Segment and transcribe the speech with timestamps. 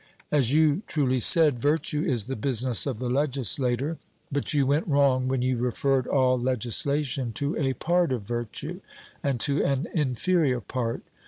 [0.31, 3.99] As you truly said, virtue is the business of the legislator;
[4.31, 8.81] but you went wrong when you referred all legislation to a part of virtue,
[9.21, 11.03] and to an inferior part.